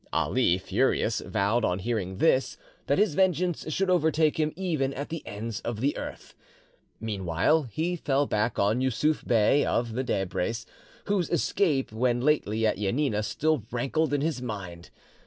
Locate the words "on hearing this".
1.63-2.57